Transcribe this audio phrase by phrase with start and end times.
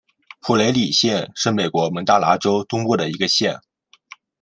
[0.41, 3.55] 普雷里县是美国蒙大拿州东部的一个县。